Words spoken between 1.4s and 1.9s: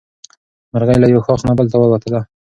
نه بل ته